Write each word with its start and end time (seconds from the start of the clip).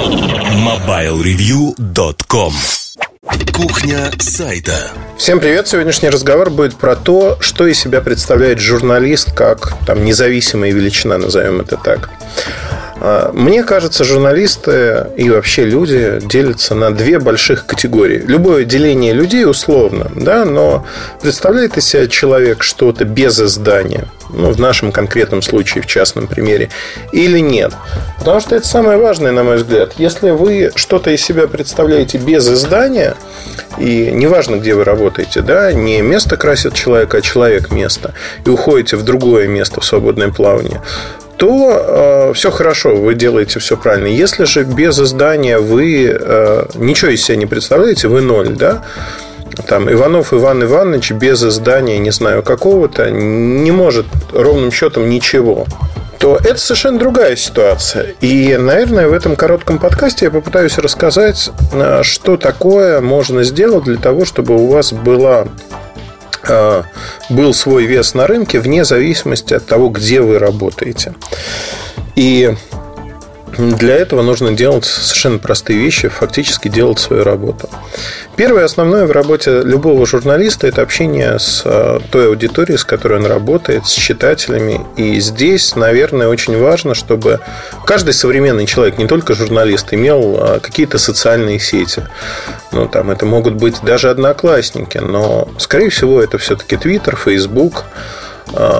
MobileReview.com 0.00 2.54
Кухня 3.52 4.10
сайта. 4.18 4.72
Всем 5.18 5.40
привет! 5.40 5.68
Сегодняшний 5.68 6.08
разговор 6.08 6.48
будет 6.48 6.76
про 6.76 6.96
то, 6.96 7.36
что 7.40 7.66
из 7.66 7.78
себя 7.78 8.00
представляет 8.00 8.60
журналист 8.60 9.34
как 9.34 9.74
там, 9.84 10.02
независимая 10.02 10.72
величина, 10.72 11.18
назовем 11.18 11.60
это 11.60 11.76
так. 11.76 12.08
А, 13.00 13.32
мне 13.32 13.64
кажется, 13.64 14.04
журналисты 14.04 15.06
и 15.16 15.30
вообще 15.30 15.64
люди 15.64 16.20
делятся 16.22 16.74
на 16.74 16.90
две 16.90 17.18
больших 17.18 17.64
категории. 17.64 18.18
Любое 18.18 18.64
деление 18.64 19.14
людей 19.14 19.46
условно, 19.46 20.10
да, 20.14 20.44
но 20.44 20.84
представляет 21.22 21.78
из 21.78 21.86
себя 21.86 22.06
человек 22.08 22.62
что-то 22.62 23.06
без 23.06 23.40
издания, 23.40 24.06
ну, 24.28 24.50
в 24.52 24.60
нашем 24.60 24.92
конкретном 24.92 25.40
случае, 25.40 25.82
в 25.82 25.86
частном 25.86 26.26
примере, 26.26 26.68
или 27.12 27.38
нет. 27.38 27.72
Потому 28.18 28.40
что 28.40 28.54
это 28.54 28.66
самое 28.66 28.98
важное, 28.98 29.32
на 29.32 29.44
мой 29.44 29.56
взгляд. 29.56 29.94
Если 29.96 30.30
вы 30.30 30.70
что-то 30.74 31.10
из 31.10 31.22
себя 31.22 31.48
представляете 31.48 32.18
без 32.18 32.46
издания, 32.48 33.14
и 33.78 34.10
неважно, 34.12 34.56
где 34.56 34.74
вы 34.74 34.84
работаете, 34.84 35.40
да, 35.40 35.72
не 35.72 36.02
место 36.02 36.36
красит 36.36 36.74
человека, 36.74 37.18
а 37.18 37.20
человек 37.22 37.70
место, 37.70 38.12
и 38.44 38.50
уходите 38.50 38.96
в 38.96 39.04
другое 39.04 39.48
место 39.48 39.80
в 39.80 39.86
свободное 39.86 40.28
плавание, 40.28 40.82
то 41.40 42.28
э, 42.30 42.32
все 42.34 42.50
хорошо, 42.50 42.96
вы 42.96 43.14
делаете 43.14 43.60
все 43.60 43.78
правильно. 43.78 44.08
Если 44.08 44.44
же 44.44 44.62
без 44.62 45.00
издания 45.00 45.58
вы 45.58 46.14
э, 46.14 46.66
ничего 46.74 47.12
из 47.12 47.24
себя 47.24 47.36
не 47.36 47.46
представляете, 47.46 48.08
вы 48.08 48.20
ноль, 48.20 48.50
да, 48.50 48.84
там 49.66 49.90
Иванов 49.90 50.34
Иван 50.34 50.62
Иванович 50.62 51.12
без 51.12 51.42
издания, 51.42 51.98
не 51.98 52.10
знаю, 52.10 52.42
какого-то, 52.42 53.10
не 53.10 53.70
может 53.70 54.04
ровным 54.34 54.70
счетом 54.70 55.08
ничего 55.08 55.66
то 56.18 56.36
это 56.36 56.58
совершенно 56.58 56.98
другая 56.98 57.34
ситуация. 57.34 58.08
И, 58.20 58.54
наверное, 58.58 59.08
в 59.08 59.14
этом 59.14 59.36
коротком 59.36 59.78
подкасте 59.78 60.26
я 60.26 60.30
попытаюсь 60.30 60.76
рассказать, 60.76 61.50
э, 61.72 62.02
что 62.02 62.36
такое 62.36 63.00
можно 63.00 63.42
сделать 63.42 63.84
для 63.84 63.96
того, 63.96 64.26
чтобы 64.26 64.54
у 64.54 64.66
вас 64.66 64.92
была 64.92 65.46
был 67.28 67.54
свой 67.54 67.84
вес 67.84 68.14
на 68.14 68.26
рынке 68.26 68.60
вне 68.60 68.84
зависимости 68.84 69.54
от 69.54 69.66
того, 69.66 69.88
где 69.88 70.20
вы 70.20 70.38
работаете. 70.38 71.14
И 72.16 72.54
для 73.60 73.96
этого 73.96 74.22
нужно 74.22 74.52
делать 74.52 74.84
совершенно 74.84 75.38
простые 75.38 75.78
вещи, 75.78 76.08
фактически 76.08 76.68
делать 76.68 76.98
свою 76.98 77.24
работу. 77.24 77.68
Первое 78.36 78.64
основное 78.64 79.06
в 79.06 79.10
работе 79.10 79.60
любого 79.62 80.06
журналиста– 80.06 80.66
это 80.68 80.82
общение 80.82 81.38
с 81.38 81.62
э, 81.64 82.00
той 82.10 82.28
аудиторией, 82.28 82.78
с 82.78 82.84
которой 82.84 83.18
он 83.18 83.26
работает, 83.26 83.86
с 83.86 83.92
читателями. 83.92 84.80
И 84.96 85.20
здесь, 85.20 85.76
наверное, 85.76 86.28
очень 86.28 86.58
важно, 86.58 86.94
чтобы 86.94 87.40
каждый 87.84 88.14
современный 88.14 88.66
человек, 88.66 88.96
не 88.98 89.06
только 89.06 89.34
журналист, 89.34 89.92
имел 89.92 90.38
э, 90.40 90.60
какие-то 90.60 90.98
социальные 90.98 91.60
сети. 91.60 92.02
Ну, 92.72 92.88
там 92.88 93.10
это 93.10 93.26
могут 93.26 93.54
быть 93.54 93.76
даже 93.82 94.08
одноклассники, 94.08 94.98
но, 94.98 95.48
скорее 95.58 95.90
всего, 95.90 96.22
это 96.22 96.38
все-таки 96.38 96.76
Twitter, 96.76 97.16
Facebook– 97.16 97.84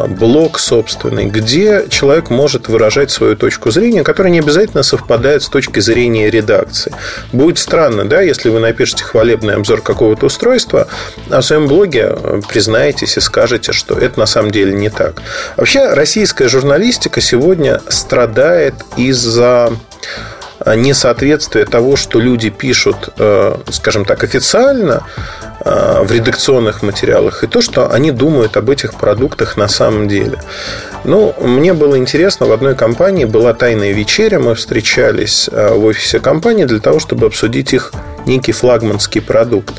блог 0.09 0.59
собственный, 0.59 1.27
где 1.27 1.87
человек 1.89 2.31
может 2.31 2.69
выражать 2.69 3.11
свою 3.11 3.37
точку 3.37 3.71
зрения, 3.71 4.03
которая 4.03 4.33
не 4.33 4.41
обязательно 4.41 4.83
совпадает 4.83 5.43
с 5.43 5.49
точки 5.49 5.81
зрения 5.81 6.31
редакции. 6.31 6.93
Будет 7.33 7.59
странно, 7.59 8.05
да, 8.05 8.21
если 8.21 8.49
вы 8.49 8.61
напишете 8.61 9.05
хвалебный 9.05 9.55
обзор 9.55 9.81
какого-то 9.83 10.27
устройства, 10.27 10.89
а 11.31 11.41
в 11.41 11.45
своем 11.45 11.69
блоге 11.69 12.17
признаетесь 12.49 13.17
и 13.17 13.21
скажете, 13.21 13.73
что 13.73 13.95
это 13.95 14.19
на 14.19 14.27
самом 14.27 14.51
деле 14.51 14.73
не 14.73 14.91
так. 14.91 15.23
Вообще, 15.57 15.93
российская 15.93 16.49
журналистика 16.49 17.21
сегодня 17.21 17.81
страдает 17.89 18.75
из-за 18.97 19.73
несоответствие 20.66 21.64
того, 21.64 21.97
что 21.97 22.20
люди 22.20 22.50
пишут, 22.50 23.11
э, 23.19 23.56
скажем 23.70 24.05
так, 24.05 24.25
официально 24.25 25.06
э, 25.64 26.03
в 26.03 26.12
редакционных 26.12 26.83
материалах, 26.83 27.44
и 27.44 27.47
то, 27.47 27.62
что 27.62 27.91
они 27.91 28.11
думают 28.11 28.56
об 28.56 28.69
этих 28.70 28.94
продуктах 28.94 29.56
на 29.56 29.69
самом 29.69 30.09
деле. 30.09 30.38
Ну, 31.04 31.34
мне 31.41 31.72
было 31.72 31.97
интересно, 31.97 32.47
в 32.47 32.53
одной 32.53 32.75
компании 32.75 33.25
была 33.25 33.54
тайная 33.54 33.93
вечеря, 33.93 34.38
мы 34.38 34.54
встречались 34.54 35.49
э, 35.50 35.72
в 35.75 35.84
офисе 35.84 36.20
компании 36.20 36.65
для 36.65 36.81
того, 36.81 37.00
чтобы 37.00 37.26
обсудить 37.26 37.72
их 37.72 37.93
некий 38.26 38.53
флагманский 38.53 39.22
продукт. 39.22 39.75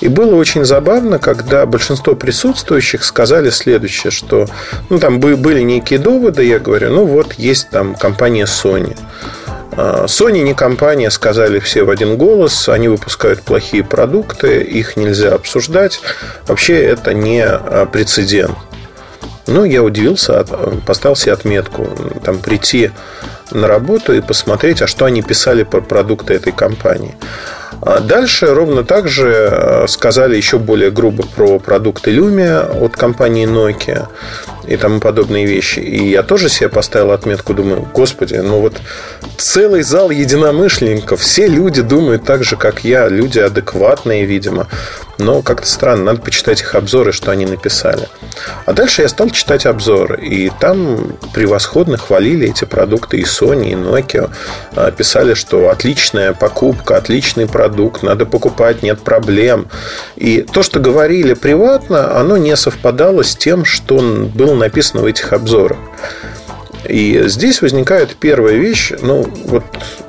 И 0.00 0.08
было 0.08 0.34
очень 0.34 0.64
забавно, 0.64 1.18
когда 1.18 1.64
большинство 1.66 2.14
присутствующих 2.14 3.04
сказали 3.04 3.50
следующее, 3.50 4.10
что 4.10 4.46
ну, 4.90 4.98
там 4.98 5.20
были 5.20 5.60
некие 5.60 5.98
доводы, 5.98 6.44
я 6.44 6.58
говорю, 6.58 6.90
ну 6.90 7.04
вот 7.04 7.34
есть 7.34 7.70
там 7.70 7.94
компания 7.94 8.44
Sony. 8.44 8.96
А, 9.76 10.04
Sony 10.06 10.42
не 10.42 10.54
компания, 10.54 11.10
сказали 11.10 11.58
все 11.58 11.84
в 11.84 11.90
один 11.90 12.16
голос. 12.16 12.68
Они 12.68 12.88
выпускают 12.88 13.42
плохие 13.42 13.84
продукты, 13.84 14.62
их 14.62 14.96
нельзя 14.96 15.34
обсуждать. 15.34 16.00
Вообще 16.46 16.82
это 16.82 17.14
не 17.14 17.44
а, 17.44 17.86
прецедент. 17.86 18.56
Ну, 19.46 19.64
я 19.64 19.82
удивился, 19.82 20.44
поставил 20.86 21.16
себе 21.16 21.32
отметку. 21.32 21.88
Там 22.24 22.38
прийти 22.38 22.92
на 23.50 23.68
работу 23.68 24.14
и 24.14 24.22
посмотреть, 24.22 24.80
а 24.80 24.86
что 24.86 25.04
они 25.04 25.22
писали 25.22 25.64
про 25.64 25.82
продукты 25.82 26.34
этой 26.34 26.52
компании. 26.52 27.14
А 27.82 28.00
дальше 28.00 28.54
ровно 28.54 28.84
так 28.84 29.08
же 29.08 29.84
сказали 29.88 30.36
еще 30.36 30.58
более 30.58 30.90
грубо 30.90 31.24
про 31.24 31.58
продукты 31.58 32.10
Lumia 32.16 32.82
от 32.82 32.96
компании 32.96 33.46
Nokia 33.46 34.08
и 34.66 34.76
тому 34.76 35.00
подобные 35.00 35.46
вещи. 35.46 35.80
И 35.80 36.10
я 36.10 36.22
тоже 36.22 36.48
себе 36.48 36.68
поставил 36.68 37.12
отметку, 37.12 37.54
думаю, 37.54 37.88
господи, 37.92 38.34
ну 38.34 38.60
вот 38.60 38.74
целый 39.36 39.82
зал 39.82 40.10
единомышленников, 40.10 41.20
все 41.20 41.46
люди 41.46 41.82
думают 41.82 42.24
так 42.24 42.44
же, 42.44 42.56
как 42.56 42.84
я, 42.84 43.08
люди 43.08 43.38
адекватные, 43.38 44.24
видимо. 44.24 44.68
Но 45.18 45.42
как-то 45.42 45.66
странно, 45.66 46.04
надо 46.04 46.20
почитать 46.20 46.60
их 46.60 46.74
обзоры, 46.74 47.12
что 47.12 47.30
они 47.30 47.46
написали. 47.46 48.08
А 48.66 48.72
дальше 48.72 49.02
я 49.02 49.08
стал 49.08 49.30
читать 49.30 49.66
обзоры, 49.66 50.24
и 50.24 50.50
там 50.60 51.16
превосходно 51.32 51.96
хвалили 51.96 52.48
эти 52.48 52.64
продукты 52.64 53.18
и 53.18 53.24
Sony, 53.24 53.70
и 53.70 53.74
Nokia. 53.74 54.30
А, 54.74 54.90
писали, 54.90 55.34
что 55.34 55.70
отличная 55.70 56.32
покупка, 56.32 56.96
отличный 56.96 57.46
продукт, 57.46 58.02
надо 58.02 58.26
покупать, 58.26 58.82
нет 58.82 59.00
проблем. 59.00 59.68
И 60.16 60.42
то, 60.42 60.62
что 60.62 60.80
говорили 60.80 61.34
приватно, 61.34 62.18
оно 62.18 62.36
не 62.36 62.56
совпадало 62.56 63.22
с 63.22 63.36
тем, 63.36 63.64
что 63.64 63.98
было 63.98 64.54
написано 64.54 65.02
в 65.02 65.06
этих 65.06 65.32
обзорах. 65.32 65.78
И 66.88 67.22
здесь 67.26 67.62
возникает 67.62 68.16
первая 68.16 68.56
вещь, 68.56 68.92
ну, 69.00 69.26
вот 69.46 69.64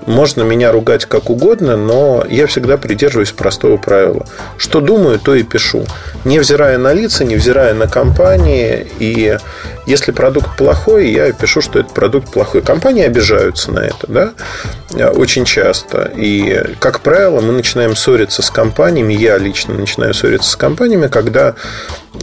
можно 0.06 0.44
меня 0.44 0.72
ругать 0.72 1.06
как 1.06 1.30
угодно, 1.30 1.76
но 1.78 2.24
я 2.30 2.48
всегда 2.48 2.78
придерживаюсь 2.78 3.32
простого 3.32 3.78
правила. 3.78 4.26
Что 4.58 4.82
думаю, 4.82 5.20
то 5.20 5.34
и 5.36 5.44
пишу. 5.44 5.86
Невзирая 6.24 6.78
на 6.78 6.94
лица, 6.94 7.24
невзирая 7.24 7.74
на 7.74 7.88
компании. 7.88 8.88
И 9.00 9.38
если 9.86 10.12
продукт 10.12 10.58
плохой, 10.58 11.12
я 11.12 11.32
пишу, 11.32 11.62
что 11.62 11.80
этот 11.80 11.94
продукт 11.94 12.32
плохой. 12.32 12.62
Компании 12.62 13.04
обижаются 13.04 13.72
на 13.72 13.80
это, 13.80 14.08
да, 14.08 15.12
очень 15.12 15.46
часто. 15.46 16.12
И, 16.16 16.64
как 16.80 17.02
правило, 17.02 17.42
мы 17.42 17.54
начинаем 17.54 17.96
ссориться 17.96 18.42
с 18.42 18.50
компаниями, 18.50 19.14
я 19.14 19.38
лично 19.38 19.74
начинаю 19.74 20.14
ссориться 20.14 20.50
с 20.50 20.56
компаниями, 20.56 21.08
когда 21.08 21.56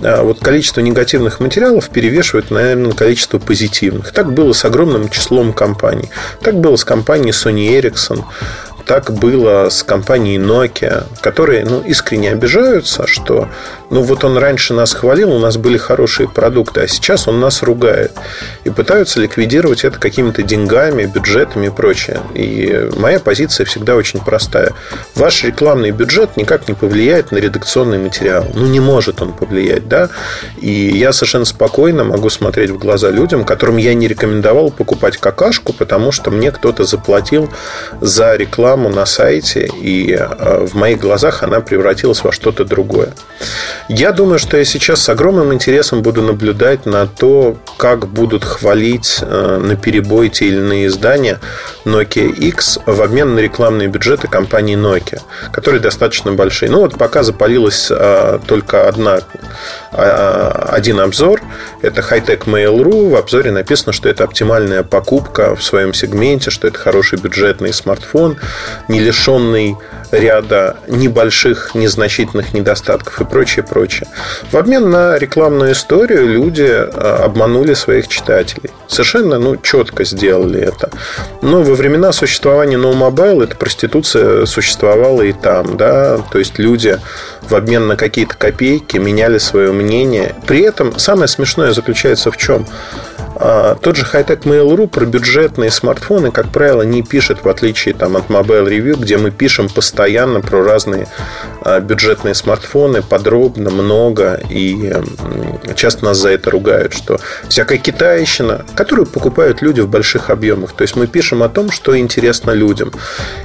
а, 0.03 0.23
вот 0.23 0.41
количество 0.41 0.81
негативных 0.81 1.41
материалов 1.41 1.89
перевешивает, 1.91 2.51
наверное, 2.51 2.93
количество 2.93 3.39
позитивных. 3.39 4.13
Так 4.13 4.33
было 4.33 4.53
с 4.53 4.65
огромным 4.65 5.09
числом 5.09 5.53
компаний. 5.53 6.11
Так 6.43 6.55
было 6.55 6.77
с 6.77 6.85
компанией 6.85 7.33
Sony 7.33 7.72
Ericsson. 7.77 8.25
Так 8.87 9.13
было 9.13 9.69
с 9.69 9.83
компанией 9.83 10.39
Nokia, 10.39 11.05
которые 11.21 11.65
ну, 11.65 11.81
искренне 11.83 12.33
обижаются, 12.33 13.07
что 13.07 13.49
ну 13.93 14.01
вот 14.01 14.25
он 14.25 14.39
раньше 14.39 14.73
нас 14.73 14.95
хвалил, 14.95 15.33
у 15.33 15.39
нас 15.39 15.59
были 15.59 15.77
хорошие 15.77 16.27
продукты, 16.27 16.81
а 16.81 16.89
сейчас 16.89 17.29
он 17.29 17.41
нас 17.41 17.63
ругает. 17.63 18.13
И 18.65 18.71
пытаются 18.71 19.21
ликвидировать 19.21 19.85
это 19.85 19.99
какими-то 19.99 20.43
деньгами, 20.43 21.05
бюджетами 21.05 21.67
и 21.67 21.71
прочее. 21.71 22.21
И 22.33 22.89
моя 22.97 23.21
позиция 23.21 23.67
всегда 23.67 23.95
очень 23.95 24.21
простая. 24.21 24.73
Ваш 25.15 25.45
рекламный 25.45 25.91
бюджет 25.91 26.39
никак 26.39 26.69
не 26.69 26.75
повлияет 26.75 27.33
на 27.33 27.37
редакционный 27.37 27.99
материал. 27.99 28.47
Ну, 28.55 28.67
не 28.67 28.81
может 28.81 29.21
он 29.21 29.35
повлиять, 29.35 29.87
да? 29.89 30.09
И 30.59 30.71
я 30.71 31.13
совершенно 31.13 31.45
спокойно 31.45 32.03
могу 32.05 32.31
смотреть 32.31 32.71
в 32.71 32.79
глаза 32.79 33.11
людям, 33.11 33.45
которым 33.45 33.77
я 33.77 33.93
не 33.93 34.09
рекомендовал 34.09 34.71
покупать 34.71 35.19
какашку, 35.19 35.75
потому 35.75 36.13
что 36.13 36.31
мне 36.31 36.51
кто-то 36.51 36.85
заплатил 36.85 37.51
за 38.01 38.37
рекламу 38.37 38.72
рекламу 38.73 38.89
на 38.89 39.07
сайте, 39.07 39.69
и 39.81 40.13
э, 40.13 40.67
в 40.67 40.75
моих 40.75 40.99
глазах 40.99 41.43
она 41.43 41.61
превратилась 41.61 42.25
во 42.25 42.33
что-то 42.33 42.65
другое. 42.65 43.13
Я 43.89 44.13
думаю, 44.13 44.39
что 44.39 44.57
я 44.57 44.65
сейчас 44.65 45.03
с 45.03 45.09
огромным 45.09 45.53
интересом 45.53 46.03
буду 46.03 46.23
наблюдать 46.23 46.87
на 46.87 47.07
то, 47.07 47.57
как 47.77 48.07
будут 48.07 48.45
хвалить 48.45 49.19
э, 49.21 49.59
на 49.63 49.77
перебой 49.77 50.29
те 50.29 50.47
или 50.47 50.57
иные 50.57 50.87
издания 50.87 51.39
Nokia 51.85 52.31
X 52.31 52.79
в 52.87 53.03
обмен 53.03 53.35
на 53.35 53.41
рекламные 53.41 53.89
бюджеты 53.89 54.29
компании 54.29 54.77
Nokia, 54.77 55.21
которые 55.53 55.81
достаточно 55.81 56.33
большие. 56.33 56.71
Ну 56.71 56.81
вот 56.81 56.97
пока 56.97 57.23
запалилась 57.23 57.89
э, 57.91 58.39
только 58.47 58.89
одна, 58.89 59.21
один 59.93 61.01
обзор. 61.01 61.43
Это 61.83 62.01
Hightech 62.01 62.45
Mail.ru. 62.47 63.11
В 63.11 63.17
обзоре 63.17 63.51
написано, 63.51 63.93
что 63.93 64.09
это 64.09 64.25
оптимальная 64.25 64.83
покупка 64.83 65.55
в 65.55 65.63
своем 65.63 65.93
сегменте, 65.93 66.51
что 66.51 66.69
это 66.69 66.79
хороший 66.79 67.19
бюджетный 67.19 67.73
смартфон, 67.83 68.39
не 68.89 69.01
лишенный 69.01 69.77
ряда 70.13 70.77
небольших, 70.89 71.75
незначительных 71.75 72.53
недостатков 72.53 73.21
и 73.21 73.25
прочее, 73.25 73.65
прочее. 73.65 74.09
В 74.51 74.57
обмен 74.57 74.91
на 74.91 75.19
рекламную 75.19 75.73
историю 75.73 76.29
люди 76.29 76.69
а, 76.69 77.23
обманули 77.25 77.75
своих 77.75 78.09
читателей. 78.09 78.71
Совершенно 78.87 79.39
ну, 79.39 79.57
четко 79.57 80.05
сделали 80.05 80.61
это. 80.61 80.91
Но 81.41 81.63
во 81.63 81.75
времена 81.75 82.13
существования 82.13 82.77
No 82.77 82.93
Mobile 82.93 83.45
эта 83.45 83.57
проституция 83.57 84.45
существовала 84.45 85.23
и 85.23 85.33
там. 85.33 85.77
Да? 85.77 86.19
То 86.31 86.39
есть 86.39 86.59
люди 86.59 86.99
в 87.41 87.55
обмен 87.55 87.87
на 87.87 87.97
какие-то 87.97 88.37
копейки 88.37 88.99
меняли 88.99 89.39
свое 89.39 89.73
мнение. 89.73 90.35
При 90.47 90.61
этом 90.61 90.99
самое 90.99 91.29
смешное 91.29 91.73
заключается 91.73 92.31
в 92.31 92.37
чем? 92.37 92.67
А, 93.45 93.75
тот 93.75 93.97
же 93.97 94.05
Hightech 94.05 94.45
Mail.ru 94.45 94.87
про 94.87 95.05
бюджетные 95.05 95.73
смартфоны, 95.73 96.31
как 96.31 96.51
правило, 96.51 96.83
не 96.83 97.03
пишет, 97.03 97.43
в 97.43 97.49
отличие 97.49 97.93
там, 97.93 98.17
от 98.17 98.29
Mobile 98.29 98.69
Review, 98.69 98.97
где 98.97 99.19
мы 99.19 99.33
пишем 99.33 99.69
постоянно 99.69 100.41
про 100.41 100.63
разные 100.63 101.09
а, 101.63 101.81
бюджетные 101.81 102.35
смартфоны, 102.35 103.03
подробно, 103.03 103.71
много, 103.71 104.41
и 104.49 104.93
часто 105.75 106.05
нас 106.05 106.19
за 106.19 106.29
это 106.29 106.53
ругают, 106.53 106.95
что 106.95 107.19
всякая 107.49 107.79
китайщина, 107.79 108.65
которую 108.77 109.07
покупают 109.07 109.61
люди 109.61 109.81
в 109.81 109.89
больших 109.89 110.31
объемах. 110.31 110.73
То 110.75 110.83
есть 110.83 110.95
мы 110.95 111.09
пишем 111.09 111.43
о 111.43 111.49
том, 111.49 111.73
что 111.73 111.99
интересно 111.99 112.53
людям. 112.53 112.93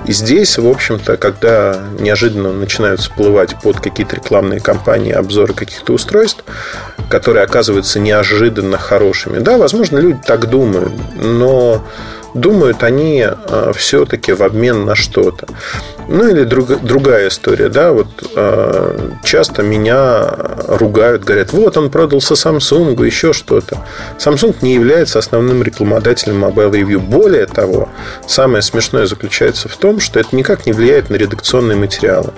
И 0.06 0.12
здесь, 0.14 0.60
в 0.60 0.68
общем-то, 0.68 1.18
когда 1.18 1.82
неожиданно 2.00 2.54
начинают 2.54 3.00
всплывать 3.00 3.56
под 3.64 3.80
какие-то 3.80 4.18
рекламные 4.18 4.60
кампании 4.60 5.12
обзоры 5.12 5.56
каких-то 5.56 5.94
устройств, 5.94 6.44
которые 7.10 7.44
оказываются 7.44 8.00
неожиданно 8.00 8.78
хорошими, 8.78 9.40
да, 9.40 9.58
возможно, 9.58 9.98
люди 9.98 10.20
так 10.26 10.50
думают, 10.50 10.94
но 11.16 11.84
думают 12.34 12.84
они 12.84 13.26
а, 13.26 13.72
все-таки 13.74 14.34
в 14.34 14.42
обмен 14.42 14.86
на 14.86 14.96
что-то. 14.96 15.48
Ну 16.10 16.26
или 16.28 16.44
друг, 16.44 16.82
другая 16.82 17.28
история, 17.28 17.68
да, 17.68 17.92
вот 17.92 18.08
э, 18.34 19.10
часто 19.26 19.62
меня 19.62 20.26
ругают, 20.68 21.26
говорят, 21.26 21.52
вот 21.52 21.76
он 21.76 21.90
продался 21.90 22.36
Samsung, 22.36 23.06
еще 23.06 23.34
что-то. 23.34 23.84
Samsung 24.18 24.56
не 24.62 24.74
является 24.74 25.20
основным 25.20 25.64
рекламодателем 25.64 26.46
Mobile 26.46 26.72
Review. 26.72 27.00
Более 27.00 27.46
того, 27.46 27.90
самое 28.26 28.62
смешное 28.62 29.06
заключается 29.06 29.68
в 29.68 29.76
том, 29.76 30.00
что 30.00 30.20
это 30.20 30.34
никак 30.34 30.66
не 30.66 30.72
влияет 30.72 31.10
на 31.10 31.16
редакционные 31.16 31.78
материалы. 31.78 32.32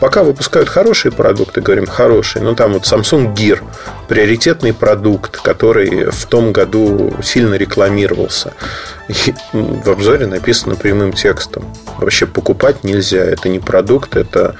Пока 0.00 0.22
выпускают 0.22 0.70
хорошие 0.70 1.12
продукты, 1.12 1.60
говорим 1.60 1.86
хорошие, 1.86 2.42
ну 2.42 2.54
там 2.54 2.72
вот 2.72 2.84
Samsung 2.84 3.34
Gear, 3.34 3.60
приоритетный 4.08 4.72
продукт, 4.72 5.36
который 5.36 6.10
в 6.10 6.24
том 6.24 6.52
году 6.52 7.12
сильно 7.22 7.54
рекламировался. 7.56 8.54
В 9.52 9.90
обзоре 9.90 10.26
написано 10.26 10.76
прямым 10.76 11.12
текстом. 11.12 11.64
Вообще 11.98 12.26
покупать 12.26 12.84
нельзя. 12.84 13.22
Это 13.22 13.48
не 13.48 13.58
продукт, 13.58 14.16
это 14.16 14.56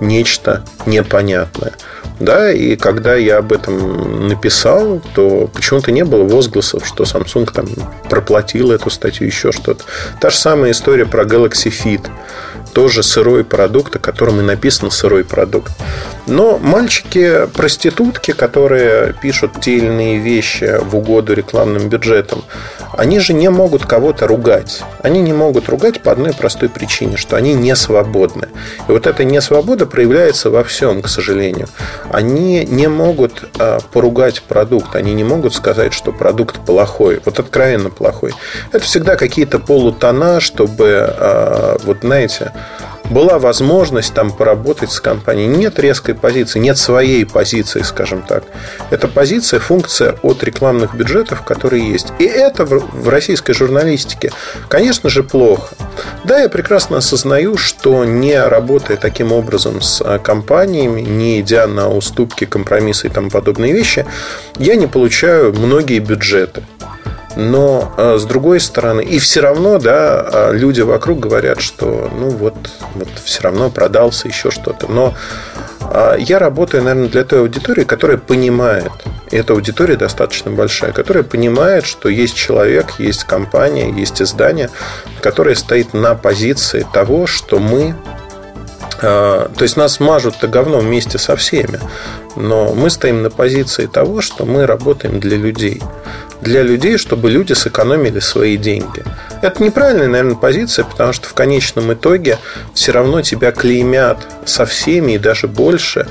нечто 0.00 0.64
непонятное. 0.86 1.72
Да, 2.20 2.52
и 2.52 2.76
когда 2.76 3.14
я 3.14 3.38
об 3.38 3.52
этом 3.52 4.28
написал, 4.28 5.00
то 5.14 5.48
почему-то 5.52 5.90
не 5.90 6.04
было 6.04 6.22
возгласов, 6.22 6.86
что 6.86 7.04
Samsung 7.04 7.50
там 7.52 7.66
проплатил 8.08 8.70
эту 8.70 8.90
статью, 8.90 9.26
еще 9.26 9.50
что-то. 9.50 9.84
Та 10.20 10.30
же 10.30 10.36
самая 10.36 10.70
история 10.70 11.06
про 11.06 11.24
Galaxy 11.24 11.72
Fit 11.72 12.08
тоже 12.72 13.02
сырой 13.02 13.44
продукт, 13.44 13.96
о 13.96 13.98
котором 13.98 14.40
и 14.40 14.42
написано 14.42 14.90
сырой 14.90 15.24
продукт. 15.24 15.72
Но 16.26 16.58
мальчики-проститутки, 16.58 18.32
которые 18.32 19.14
пишут 19.20 19.60
те 19.60 19.76
или 19.76 19.86
иные 19.86 20.18
вещи 20.18 20.78
в 20.80 20.96
угоду 20.96 21.34
рекламным 21.34 21.88
бюджетам, 21.88 22.44
они 22.96 23.18
же 23.18 23.32
не 23.32 23.48
могут 23.48 23.86
кого-то 23.86 24.26
ругать. 24.26 24.82
Они 25.02 25.20
не 25.20 25.32
могут 25.32 25.68
ругать 25.68 26.02
по 26.02 26.12
одной 26.12 26.32
простой 26.32 26.68
причине, 26.68 27.16
что 27.16 27.36
они 27.36 27.54
не 27.54 27.74
свободны. 27.74 28.48
И 28.88 28.92
вот 28.92 29.06
эта 29.06 29.24
несвобода 29.24 29.86
проявляется 29.86 30.50
во 30.50 30.62
всем, 30.62 31.02
к 31.02 31.08
сожалению. 31.08 31.68
Они 32.10 32.64
не 32.64 32.88
могут 32.88 33.50
а, 33.58 33.78
поругать 33.92 34.42
продукт, 34.42 34.94
они 34.94 35.14
не 35.14 35.24
могут 35.24 35.54
сказать, 35.54 35.92
что 35.92 36.12
продукт 36.12 36.60
плохой, 36.64 37.20
вот 37.24 37.38
откровенно 37.38 37.90
плохой. 37.90 38.32
Это 38.70 38.84
всегда 38.84 39.16
какие-то 39.16 39.58
полутона, 39.58 40.40
чтобы, 40.40 41.06
а, 41.08 41.78
вот 41.84 41.98
знаете, 42.02 42.52
была 43.12 43.38
возможность 43.38 44.14
там 44.14 44.32
поработать 44.32 44.90
с 44.90 45.00
компанией. 45.00 45.46
Нет 45.46 45.78
резкой 45.78 46.14
позиции, 46.14 46.58
нет 46.58 46.78
своей 46.78 47.24
позиции, 47.24 47.82
скажем 47.82 48.22
так. 48.22 48.44
Это 48.90 49.08
позиция, 49.08 49.60
функция 49.60 50.16
от 50.22 50.42
рекламных 50.42 50.94
бюджетов, 50.94 51.42
которые 51.42 51.90
есть. 51.90 52.12
И 52.18 52.24
это 52.24 52.64
в 52.64 53.08
российской 53.08 53.52
журналистике, 53.52 54.32
конечно 54.68 55.10
же, 55.10 55.22
плохо. 55.22 55.74
Да, 56.24 56.40
я 56.40 56.48
прекрасно 56.48 56.98
осознаю, 56.98 57.56
что 57.56 58.04
не 58.04 58.40
работая 58.40 58.96
таким 58.96 59.32
образом 59.32 59.82
с 59.82 60.00
а, 60.00 60.18
компаниями, 60.18 61.00
не 61.00 61.40
идя 61.40 61.66
на 61.66 61.88
уступки, 61.88 62.44
компромиссы 62.44 63.08
и 63.08 63.10
тому 63.10 63.30
подобные 63.30 63.72
вещи, 63.72 64.06
я 64.58 64.76
не 64.76 64.86
получаю 64.86 65.52
многие 65.52 65.98
бюджеты. 65.98 66.62
Но 67.36 67.92
а, 67.96 68.18
с 68.18 68.24
другой 68.24 68.60
стороны, 68.60 69.00
и 69.00 69.18
все 69.18 69.40
равно, 69.40 69.78
да, 69.78 70.20
а, 70.20 70.50
люди 70.52 70.80
вокруг 70.80 71.20
говорят, 71.20 71.60
что 71.60 72.10
ну 72.14 72.28
вот, 72.30 72.54
вот 72.94 73.08
все 73.24 73.42
равно 73.42 73.70
продался 73.70 74.28
еще 74.28 74.50
что-то. 74.50 74.90
Но 74.90 75.14
а, 75.80 76.16
я 76.16 76.38
работаю, 76.38 76.82
наверное, 76.82 77.08
для 77.08 77.24
той 77.24 77.40
аудитории, 77.40 77.84
которая 77.84 78.18
понимает, 78.18 78.92
и 79.30 79.36
эта 79.36 79.54
аудитория 79.54 79.96
достаточно 79.96 80.50
большая, 80.50 80.92
которая 80.92 81.24
понимает, 81.24 81.86
что 81.86 82.08
есть 82.08 82.34
человек, 82.34 82.94
есть 82.98 83.24
компания, 83.24 83.90
есть 83.90 84.20
издание, 84.20 84.70
которое 85.20 85.54
стоит 85.54 85.94
на 85.94 86.14
позиции 86.14 86.86
того, 86.92 87.26
что 87.26 87.58
мы 87.58 87.94
то 89.02 89.62
есть 89.62 89.76
нас 89.76 89.98
мажут-то 90.00 90.46
говном 90.46 90.80
вместе 90.80 91.18
со 91.18 91.36
всеми. 91.36 91.80
Но 92.36 92.72
мы 92.72 92.88
стоим 92.88 93.22
на 93.22 93.30
позиции 93.30 93.86
того, 93.86 94.20
что 94.20 94.46
мы 94.46 94.64
работаем 94.64 95.20
для 95.20 95.36
людей 95.36 95.82
для 96.42 96.62
людей, 96.62 96.98
чтобы 96.98 97.30
люди 97.30 97.52
сэкономили 97.52 98.18
свои 98.18 98.56
деньги. 98.56 99.04
Это 99.40 99.62
неправильная, 99.62 100.08
наверное, 100.08 100.34
позиция, 100.34 100.84
потому 100.84 101.12
что 101.12 101.28
в 101.28 101.34
конечном 101.34 101.92
итоге 101.92 102.38
все 102.74 102.92
равно 102.92 103.22
тебя 103.22 103.52
клеймят 103.52 104.26
со 104.44 104.66
всеми 104.66 105.12
и 105.12 105.18
даже 105.18 105.46
больше. 105.46 106.08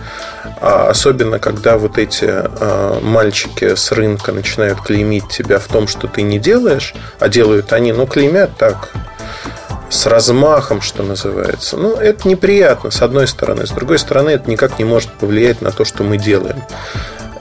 А 0.61 0.89
особенно, 0.89 1.39
когда 1.39 1.77
вот 1.77 1.97
эти 1.97 2.27
а, 2.27 2.99
мальчики 3.01 3.75
с 3.75 3.91
рынка 3.91 4.31
начинают 4.31 4.81
клеймить 4.81 5.27
тебя 5.27 5.59
в 5.59 5.67
том, 5.67 5.87
что 5.87 6.07
ты 6.07 6.21
не 6.21 6.39
делаешь, 6.39 6.93
а 7.19 7.27
делают 7.27 7.73
они, 7.73 7.91
ну, 7.91 8.07
клеймят 8.07 8.51
так, 8.57 8.89
с 9.91 10.05
размахом, 10.07 10.81
что 10.81 11.03
называется. 11.03 11.77
Ну, 11.77 11.95
это 11.95 12.27
неприятно, 12.27 12.89
с 12.89 13.01
одной 13.01 13.27
стороны. 13.27 13.67
С 13.67 13.71
другой 13.71 13.99
стороны, 13.99 14.31
это 14.31 14.49
никак 14.49 14.79
не 14.79 14.85
может 14.85 15.11
повлиять 15.13 15.61
на 15.61 15.71
то, 15.71 15.85
что 15.85 16.03
мы 16.03 16.17
делаем 16.17 16.63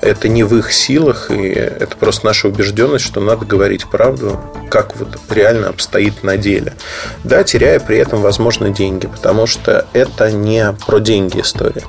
это 0.01 0.29
не 0.29 0.45
в 0.45 0.57
их 0.57 0.73
силах, 0.73 1.31
и 1.31 1.49
это 1.49 1.97
просто 1.97 2.27
наша 2.27 2.49
убежденность, 2.49 3.05
что 3.05 3.21
надо 3.21 3.45
говорить 3.45 3.89
правду, 3.89 4.41
как 4.71 4.97
вот 4.97 5.09
реально 5.29 5.69
обстоит 5.69 6.23
на 6.23 6.37
деле. 6.37 6.75
Да, 7.25 7.45
теряя 7.45 7.81
при 7.81 7.99
этом, 7.99 8.23
возможно, 8.23 8.71
деньги, 8.71 9.07
потому 9.07 9.47
что 9.47 9.87
это 9.93 10.33
не 10.33 10.73
про 10.87 11.01
деньги 11.01 11.41
история. 11.41 11.85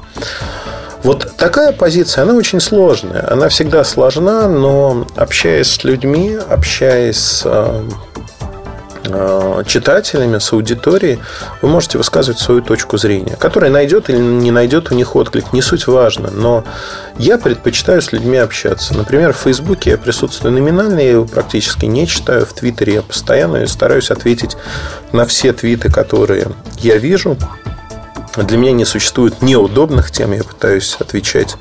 Вот 1.04 1.36
такая 1.36 1.72
позиция, 1.72 2.24
она 2.24 2.36
очень 2.36 2.60
сложная. 2.60 3.28
Она 3.32 3.50
всегда 3.50 3.84
сложна, 3.84 4.48
но 4.48 5.08
общаясь 5.16 5.68
с 5.68 5.84
людьми, 5.84 6.38
общаясь 6.48 7.18
с 7.18 7.42
э, 7.46 7.84
читателями, 9.66 10.38
с 10.38 10.54
аудиторией, 10.54 11.20
вы 11.62 11.70
можете 11.70 11.98
высказывать 11.98 12.40
свою 12.40 12.62
точку 12.62 12.98
зрения, 12.98 13.36
которая 13.36 13.72
найдет 13.72 14.10
или 14.10 14.18
не 14.18 14.52
найдет 14.52 14.92
у 14.92 14.96
них 14.96 15.16
отклик, 15.16 15.54
не 15.54 15.62
суть 15.62 15.88
важно, 15.88 16.30
но 16.32 16.64
я 17.18 17.38
предпочитаю 17.38 18.02
с 18.02 18.12
людьми 18.12 18.38
общаться. 18.38 18.96
Например, 18.96 19.34
в 19.34 19.38
Фейсбуке 19.38 19.92
я 19.92 19.98
присутствую 19.98 20.54
номинально, 20.54 21.00
я 21.00 21.12
его 21.12 21.26
практически 21.26 21.86
не 21.86 22.08
читаю, 22.08 22.46
в 22.46 22.54
Твиттере 22.54 22.96
я 22.96 23.02
постоянно 23.02 23.66
стараюсь 23.68 24.12
ответить 24.12 24.56
на 25.12 25.26
все 25.26 25.54
твиты, 25.54 25.92
которые 25.92 26.48
я 26.78 26.98
вижу, 26.98 27.38
для 28.38 28.58
меня 28.58 28.72
не 28.72 28.86
существует 28.86 29.42
неудобных 29.42 30.12
тем, 30.12 30.32
я 30.32 30.44
пытаюсь 30.44 30.96
отвечать 31.00 31.58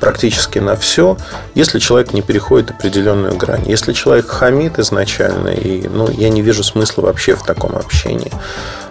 практически 0.00 0.58
на 0.58 0.76
все, 0.76 1.16
если 1.54 1.78
человек 1.78 2.12
не 2.12 2.22
переходит 2.22 2.70
определенную 2.70 3.36
грань. 3.36 3.64
Если 3.66 3.92
человек 3.92 4.28
хамит 4.28 4.78
изначально, 4.78 5.48
и 5.48 5.88
ну, 5.88 6.08
я 6.10 6.28
не 6.28 6.42
вижу 6.42 6.62
смысла 6.62 7.02
вообще 7.02 7.34
в 7.34 7.42
таком 7.42 7.76
общении. 7.76 8.32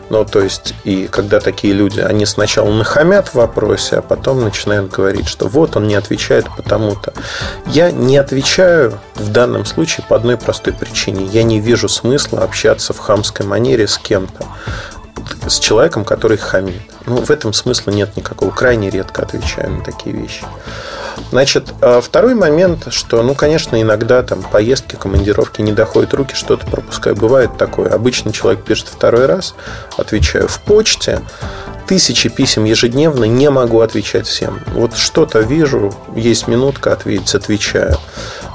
Ну, 0.09 0.25
то 0.25 0.41
есть, 0.41 0.73
и 0.83 1.07
когда 1.07 1.39
такие 1.39 1.73
люди, 1.73 2.01
они 2.01 2.25
сначала 2.25 2.69
нахамят 2.69 3.29
в 3.29 3.35
вопросе, 3.35 3.95
а 3.95 4.01
потом 4.01 4.41
начинают 4.41 4.91
говорить, 4.91 5.29
что 5.29 5.47
вот 5.47 5.77
он 5.77 5.87
не 5.87 5.95
отвечает 5.95 6.47
потому-то. 6.57 7.13
Я 7.67 7.91
не 7.91 8.17
отвечаю 8.17 8.99
в 9.15 9.31
данном 9.31 9.63
случае 9.63 10.05
по 10.09 10.17
одной 10.17 10.35
простой 10.35 10.73
причине. 10.73 11.27
Я 11.27 11.43
не 11.43 11.61
вижу 11.61 11.87
смысла 11.87 12.41
общаться 12.41 12.91
в 12.91 12.99
хамской 12.99 13.45
манере 13.45 13.87
с 13.87 13.97
кем-то 13.97 14.45
с 15.47 15.59
человеком, 15.59 16.05
который 16.05 16.37
хамит. 16.37 16.81
Ну, 17.05 17.17
в 17.17 17.29
этом 17.29 17.53
смысла 17.53 17.91
нет 17.91 18.15
никакого. 18.15 18.51
Крайне 18.51 18.89
редко 18.89 19.23
отвечаю 19.23 19.71
на 19.71 19.83
такие 19.83 20.15
вещи. 20.15 20.45
Значит, 21.31 21.73
а 21.81 22.01
второй 22.01 22.35
момент, 22.35 22.91
что, 22.91 23.21
ну, 23.23 23.35
конечно, 23.35 23.81
иногда 23.81 24.21
там 24.23 24.43
поездки, 24.43 24.95
командировки 24.95 25.61
не 25.61 25.73
доходят 25.73 26.13
руки, 26.13 26.35
что-то 26.35 26.65
пропускаю. 26.65 27.15
Бывает 27.15 27.57
такое. 27.57 27.89
Обычно 27.89 28.31
человек 28.31 28.63
пишет 28.63 28.87
второй 28.87 29.25
раз, 29.25 29.55
отвечаю 29.97 30.47
в 30.47 30.59
почте, 30.61 31.21
тысячи 31.87 32.29
писем 32.29 32.63
ежедневно, 32.63 33.25
не 33.25 33.49
могу 33.49 33.81
отвечать 33.81 34.27
всем. 34.27 34.61
Вот 34.73 34.95
что-то 34.95 35.39
вижу, 35.39 35.93
есть 36.15 36.47
минутка 36.47 36.93
ответить, 36.93 37.35
отвечаю. 37.35 37.97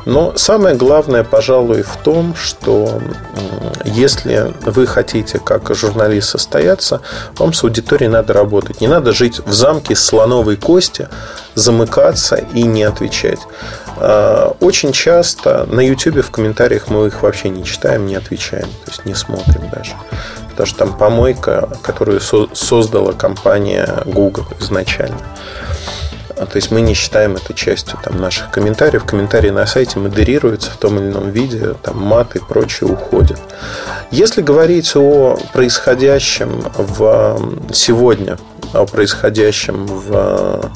Но 0.06 0.34
самое 0.36 0.76
главное, 0.76 1.24
пожалуй, 1.24 1.82
в 1.82 1.96
том, 1.96 2.36
что 2.36 3.02
если 3.84 4.54
вы 4.62 4.86
хотите 4.86 5.40
как 5.40 5.74
журналист 5.74 6.30
состояться, 6.30 7.00
вам 7.36 7.52
с 7.52 7.64
аудиторией 7.64 8.08
надо 8.08 8.32
работать. 8.32 8.80
Не 8.80 8.86
надо 8.86 9.12
жить 9.12 9.40
в 9.44 9.52
замке 9.52 9.96
слоновой 9.96 10.56
кости, 10.56 11.08
замыкаться 11.56 12.36
и 12.36 12.62
не 12.62 12.84
отвечать. 12.84 13.40
А, 13.96 14.54
очень 14.60 14.92
часто 14.92 15.66
на 15.66 15.80
YouTube 15.80 16.24
в 16.24 16.30
комментариях 16.30 16.88
мы 16.88 17.08
их 17.08 17.22
вообще 17.22 17.48
не 17.48 17.64
читаем, 17.64 18.06
не 18.06 18.14
отвечаем, 18.14 18.68
то 18.84 18.90
есть 18.92 19.04
не 19.06 19.14
смотрим 19.14 19.68
даже. 19.72 19.92
Потому 20.50 20.66
что 20.66 20.78
там 20.78 20.96
помойка, 20.96 21.68
которую 21.82 22.20
создала 22.20 23.12
компания 23.12 24.02
Google 24.04 24.46
изначально. 24.60 25.18
А, 26.38 26.44
то 26.46 26.56
есть 26.56 26.70
мы 26.70 26.80
не 26.82 26.94
считаем 26.94 27.36
это 27.36 27.54
частью 27.54 27.98
там, 28.02 28.20
наших 28.20 28.50
комментариев. 28.50 29.04
Комментарии 29.04 29.50
на 29.50 29.66
сайте 29.66 29.98
модерируются 29.98 30.70
в 30.70 30.76
том 30.76 30.98
или 30.98 31.06
ином 31.06 31.30
виде, 31.30 31.74
там 31.82 31.98
мат 31.98 32.36
и 32.36 32.38
прочее 32.38 32.90
уходит. 32.90 33.38
Если 34.10 34.42
говорить 34.42 34.94
о 34.96 35.38
происходящем 35.52 36.62
в 36.76 37.40
сегодня, 37.72 38.38
о 38.72 38.84
происходящем 38.86 39.86
в 39.86 40.70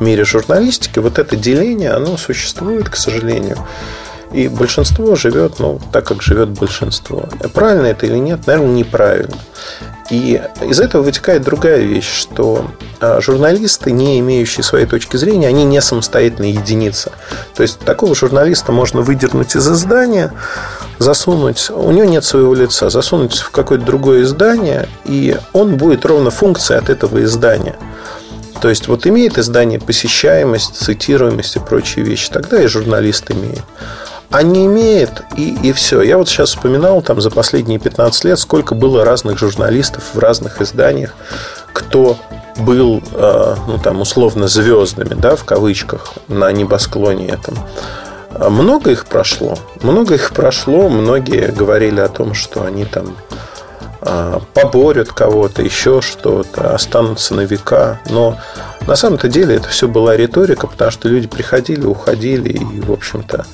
мире 0.00 0.24
журналистики, 0.24 0.98
вот 0.98 1.18
это 1.18 1.36
деление, 1.36 1.90
оно 1.90 2.16
существует, 2.16 2.88
к 2.88 2.96
сожалению. 2.96 3.58
И 4.34 4.48
большинство 4.48 5.14
живет, 5.14 5.60
ну, 5.60 5.80
так 5.92 6.06
как 6.08 6.20
живет 6.20 6.48
большинство. 6.48 7.28
Правильно 7.52 7.86
это 7.86 8.06
или 8.06 8.18
нет? 8.18 8.48
Наверное, 8.48 8.74
неправильно. 8.74 9.36
И 10.10 10.42
из 10.60 10.80
этого 10.80 11.02
вытекает 11.02 11.44
другая 11.44 11.82
вещь, 11.82 12.10
что 12.12 12.66
а, 13.00 13.20
журналисты, 13.20 13.92
не 13.92 14.18
имеющие 14.18 14.64
своей 14.64 14.86
точки 14.86 15.16
зрения, 15.16 15.46
они 15.46 15.64
не 15.64 15.80
самостоятельная 15.80 16.50
единица. 16.50 17.12
То 17.54 17.62
есть 17.62 17.78
такого 17.78 18.16
журналиста 18.16 18.72
можно 18.72 19.02
выдернуть 19.02 19.54
из 19.54 19.68
издания, 19.68 20.32
засунуть, 20.98 21.70
у 21.70 21.92
него 21.92 22.04
нет 22.04 22.24
своего 22.24 22.54
лица, 22.54 22.90
засунуть 22.90 23.36
в 23.38 23.50
какое-то 23.50 23.84
другое 23.84 24.22
издание, 24.22 24.88
и 25.04 25.36
он 25.52 25.76
будет 25.76 26.04
ровно 26.04 26.30
функцией 26.30 26.80
от 26.80 26.90
этого 26.90 27.22
издания. 27.22 27.76
То 28.60 28.68
есть 28.68 28.88
вот 28.88 29.06
имеет 29.06 29.38
издание 29.38 29.78
посещаемость, 29.78 30.74
цитируемость 30.74 31.54
и 31.54 31.60
прочие 31.60 32.04
вещи, 32.04 32.30
тогда 32.30 32.60
и 32.60 32.66
журналист 32.66 33.30
имеет 33.30 33.62
а 34.30 34.42
не 34.42 34.66
имеет, 34.66 35.22
и, 35.36 35.56
и 35.62 35.72
все. 35.72 36.02
Я 36.02 36.18
вот 36.18 36.28
сейчас 36.28 36.50
вспоминал 36.50 37.02
там 37.02 37.20
за 37.20 37.30
последние 37.30 37.78
15 37.78 38.24
лет, 38.24 38.38
сколько 38.38 38.74
было 38.74 39.04
разных 39.04 39.38
журналистов 39.38 40.02
в 40.14 40.18
разных 40.18 40.60
изданиях, 40.60 41.14
кто 41.72 42.16
был, 42.58 43.02
э, 43.12 43.54
ну, 43.66 43.78
там, 43.78 44.00
условно, 44.00 44.48
звездами, 44.48 45.14
да, 45.14 45.36
в 45.36 45.44
кавычках, 45.44 46.14
на 46.28 46.50
небосклоне 46.52 47.28
этом. 47.28 47.58
А 48.30 48.50
много 48.50 48.90
их 48.90 49.06
прошло. 49.06 49.56
Много 49.82 50.14
их 50.14 50.32
прошло. 50.32 50.88
Многие 50.88 51.52
говорили 51.52 52.00
о 52.00 52.08
том, 52.08 52.34
что 52.34 52.64
они 52.64 52.84
там 52.84 53.16
э, 54.02 54.38
поборют 54.52 55.12
кого-то, 55.12 55.62
еще 55.62 56.00
что-то, 56.00 56.74
останутся 56.74 57.34
на 57.34 57.42
века. 57.42 58.00
Но 58.10 58.36
на 58.86 58.96
самом-то 58.96 59.28
деле 59.28 59.56
это 59.56 59.68
все 59.68 59.88
была 59.88 60.16
риторика, 60.16 60.66
потому 60.66 60.90
что 60.90 61.08
люди 61.08 61.28
приходили, 61.28 61.86
уходили, 61.86 62.50
и, 62.50 62.80
в 62.80 62.92
общем-то, 62.92 63.46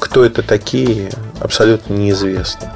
кто 0.00 0.24
это 0.24 0.42
такие, 0.42 1.10
абсолютно 1.40 1.94
неизвестно. 1.94 2.72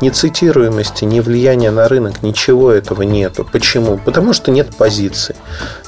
Ни 0.00 0.10
цитируемости, 0.10 1.04
ни 1.04 1.20
влияния 1.20 1.70
на 1.70 1.88
рынок, 1.88 2.22
ничего 2.22 2.72
этого 2.72 3.02
нету. 3.02 3.48
Почему? 3.50 3.98
Потому 3.98 4.32
что 4.32 4.50
нет 4.50 4.74
позиции. 4.74 5.36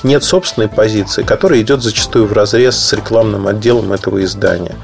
Нет 0.04 0.22
собственной 0.22 0.68
позиции, 0.68 1.24
которая 1.24 1.60
идет 1.60 1.82
зачастую 1.82 2.26
в 2.26 2.32
разрез 2.32 2.78
с 2.78 2.92
рекламным 2.92 3.48
отделом 3.48 3.92
этого 3.92 4.22
издания. 4.22 4.76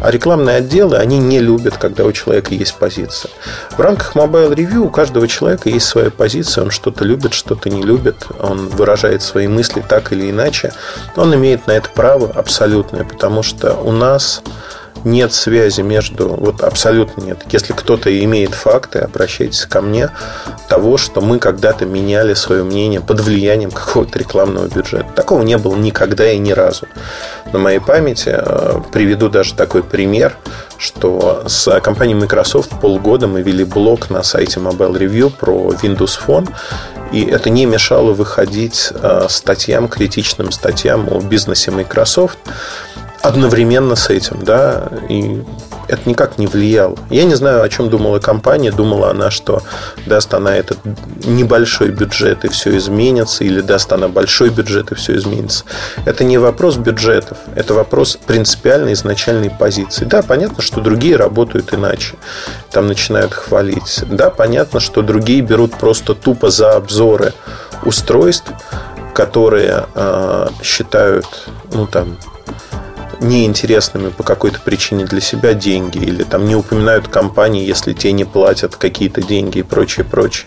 А 0.00 0.10
рекламные 0.10 0.56
отделы, 0.56 0.96
они 0.96 1.18
не 1.18 1.38
любят, 1.38 1.76
когда 1.76 2.04
у 2.04 2.12
человека 2.12 2.54
есть 2.54 2.76
позиция. 2.76 3.30
В 3.76 3.80
рамках 3.80 4.16
Mobile 4.16 4.54
Review 4.54 4.86
у 4.86 4.90
каждого 4.90 5.28
человека 5.28 5.68
есть 5.68 5.86
своя 5.86 6.10
позиция. 6.10 6.64
Он 6.64 6.70
что-то 6.70 7.04
любит, 7.04 7.34
что-то 7.34 7.68
не 7.68 7.82
любит. 7.82 8.26
Он 8.40 8.68
выражает 8.68 9.22
свои 9.22 9.48
мысли 9.48 9.84
так 9.86 10.12
или 10.12 10.30
иначе. 10.30 10.72
Он 11.14 11.34
имеет 11.34 11.66
на 11.66 11.72
это 11.72 11.90
право 11.90 12.30
абсолютное, 12.34 13.04
потому 13.04 13.42
что 13.42 13.74
у 13.74 13.92
нас 13.92 14.42
нет 15.04 15.32
связи 15.32 15.80
между, 15.80 16.28
вот 16.28 16.62
абсолютно 16.62 17.22
нет. 17.22 17.38
Если 17.50 17.72
кто-то 17.72 18.16
имеет 18.24 18.54
факты, 18.54 19.00
обращайтесь 19.00 19.66
ко 19.66 19.80
мне, 19.80 20.10
того, 20.68 20.96
что 20.96 21.20
мы 21.20 21.38
когда-то 21.38 21.86
меняли 21.86 22.34
свое 22.34 22.64
мнение 22.64 23.00
под 23.00 23.20
влиянием 23.20 23.70
какого-то 23.70 24.18
рекламного 24.18 24.66
бюджета. 24.66 25.06
Такого 25.14 25.42
не 25.42 25.58
было 25.58 25.76
никогда 25.76 26.30
и 26.30 26.38
ни 26.38 26.52
разу. 26.52 26.86
На 27.52 27.58
моей 27.58 27.80
памяти 27.80 28.34
э, 28.36 28.80
приведу 28.92 29.28
даже 29.28 29.54
такой 29.54 29.82
пример, 29.82 30.36
что 30.76 31.44
с 31.46 31.80
компанией 31.80 32.18
Microsoft 32.18 32.80
полгода 32.80 33.26
мы 33.26 33.42
вели 33.42 33.64
блог 33.64 34.10
на 34.10 34.22
сайте 34.22 34.60
Mobile 34.60 34.98
Review 34.98 35.30
про 35.30 35.72
Windows 35.82 36.18
Phone, 36.24 36.48
и 37.10 37.24
это 37.24 37.48
не 37.48 37.64
мешало 37.64 38.12
выходить 38.12 38.92
э, 38.92 39.26
статьям, 39.30 39.88
критичным 39.88 40.52
статьям 40.52 41.08
о 41.10 41.20
бизнесе 41.20 41.70
Microsoft 41.70 42.38
одновременно 43.28 43.94
с 43.94 44.10
этим, 44.10 44.44
да, 44.44 44.88
и 45.08 45.42
это 45.88 46.08
никак 46.08 46.38
не 46.38 46.46
влияло. 46.46 46.96
Я 47.10 47.24
не 47.24 47.34
знаю, 47.34 47.62
о 47.62 47.68
чем 47.68 47.88
думала 47.88 48.18
компания. 48.18 48.70
Думала 48.70 49.10
она, 49.10 49.30
что 49.30 49.62
даст 50.06 50.34
она 50.34 50.54
этот 50.54 50.78
небольшой 51.24 51.88
бюджет 51.88 52.44
и 52.44 52.48
все 52.48 52.76
изменится, 52.76 53.44
или 53.44 53.60
даст 53.60 53.92
она 53.92 54.08
большой 54.08 54.50
бюджет 54.50 54.92
и 54.92 54.94
все 54.94 55.16
изменится. 55.16 55.64
Это 56.04 56.24
не 56.24 56.36
вопрос 56.38 56.76
бюджетов, 56.76 57.38
это 57.54 57.74
вопрос 57.74 58.18
принципиальной 58.26 58.92
изначальной 58.92 59.50
позиции. 59.50 60.04
Да, 60.04 60.22
понятно, 60.22 60.62
что 60.62 60.80
другие 60.80 61.16
работают 61.16 61.72
иначе. 61.72 62.16
Там 62.70 62.86
начинают 62.86 63.32
хвалить. 63.32 64.04
Да, 64.10 64.30
понятно, 64.30 64.80
что 64.80 65.02
другие 65.02 65.40
берут 65.40 65.74
просто 65.76 66.14
тупо 66.14 66.50
за 66.50 66.76
обзоры 66.76 67.32
устройств, 67.84 68.52
которые 69.14 69.86
э, 69.94 70.48
считают, 70.62 71.26
ну 71.72 71.86
там, 71.86 72.18
неинтересными 73.20 74.10
по 74.10 74.22
какой-то 74.22 74.60
причине 74.60 75.04
для 75.04 75.20
себя 75.20 75.54
деньги, 75.54 75.98
или 75.98 76.22
там 76.22 76.46
не 76.46 76.56
упоминают 76.56 77.08
компании, 77.08 77.66
если 77.66 77.92
те 77.92 78.12
не 78.12 78.24
платят 78.24 78.76
какие-то 78.76 79.22
деньги 79.22 79.58
и 79.58 79.62
прочее, 79.62 80.04
прочее. 80.04 80.46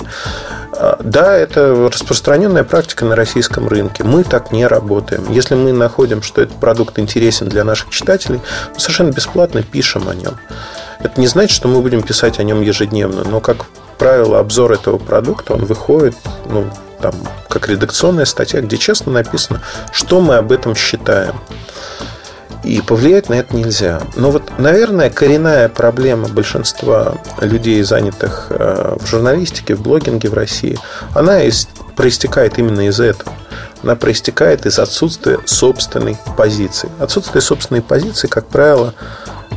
А, 0.73 0.97
да, 1.03 1.35
это 1.35 1.89
распространенная 1.91 2.63
практика 2.63 3.05
на 3.05 3.15
российском 3.15 3.67
рынке. 3.67 4.03
Мы 4.03 4.23
так 4.23 4.51
не 4.51 4.65
работаем. 4.65 5.31
Если 5.31 5.55
мы 5.55 5.73
находим, 5.73 6.21
что 6.21 6.41
этот 6.41 6.57
продукт 6.59 6.97
интересен 6.97 7.49
для 7.49 7.63
наших 7.63 7.89
читателей, 7.89 8.41
мы 8.73 8.79
совершенно 8.79 9.11
бесплатно 9.11 9.63
пишем 9.63 10.07
о 10.07 10.15
нем. 10.15 10.37
Это 10.99 11.19
не 11.19 11.27
значит, 11.27 11.55
что 11.55 11.67
мы 11.67 11.81
будем 11.81 12.03
писать 12.03 12.39
о 12.39 12.43
нем 12.43 12.61
ежедневно, 12.61 13.23
но, 13.23 13.39
как 13.39 13.65
правило, 13.97 14.39
обзор 14.39 14.71
этого 14.71 14.97
продукта, 14.97 15.53
он 15.53 15.65
выходит, 15.65 16.15
ну, 16.49 16.65
там, 17.01 17.13
как 17.49 17.67
редакционная 17.67 18.25
статья, 18.25 18.61
где 18.61 18.77
честно 18.77 19.11
написано, 19.11 19.61
что 19.91 20.21
мы 20.21 20.35
об 20.35 20.51
этом 20.51 20.75
считаем. 20.75 21.35
И 22.63 22.81
повлиять 22.81 23.29
на 23.29 23.35
это 23.35 23.55
нельзя. 23.55 24.01
Но 24.15 24.31
вот, 24.31 24.59
наверное, 24.59 25.09
коренная 25.09 25.67
проблема 25.67 26.27
большинства 26.27 27.15
людей, 27.39 27.81
занятых 27.83 28.47
э, 28.49 28.97
в 28.99 29.07
журналистике, 29.07 29.75
в 29.75 29.81
блогинге 29.81 30.29
в 30.29 30.33
России, 30.33 30.77
она 31.15 31.41
из, 31.43 31.67
проистекает 31.95 32.59
именно 32.59 32.87
из 32.87 32.99
этого. 32.99 33.33
Она 33.83 33.95
проистекает 33.95 34.65
из 34.67 34.77
отсутствия 34.77 35.39
собственной 35.45 36.17
позиции. 36.37 36.89
Отсутствие 36.99 37.41
собственной 37.41 37.81
позиции, 37.81 38.27
как 38.27 38.45
правило, 38.47 38.93